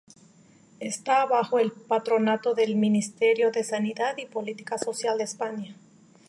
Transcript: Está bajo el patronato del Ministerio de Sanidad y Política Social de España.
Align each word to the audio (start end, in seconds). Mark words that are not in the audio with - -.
Está 0.79 1.27
bajo 1.27 1.59
el 1.59 1.71
patronato 1.71 2.55
del 2.55 2.75
Ministerio 2.75 3.51
de 3.51 3.63
Sanidad 3.63 4.17
y 4.17 4.25
Política 4.25 4.79
Social 4.79 5.19
de 5.19 5.25
España. 5.25 5.75